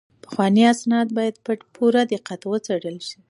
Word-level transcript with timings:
پخواني 0.25 0.63
اسناد 0.73 1.07
باید 1.17 1.35
په 1.45 1.51
پوره 1.75 2.01
دقت 2.13 2.41
وڅیړل 2.45 2.97
شي. 3.07 3.17